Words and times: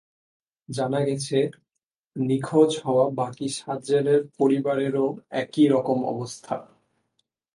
জানা 0.69 0.99
গেছে, 1.05 1.37
নিখোঁজ 2.15 2.71
হওয়া 2.85 3.05
বাকি 3.11 3.47
সাত 3.49 3.79
জেলের 3.83 4.21
পরিবারেও 4.37 5.07
একই 5.33 5.65
রকম 5.67 5.97
অবস্থা। 6.05 6.55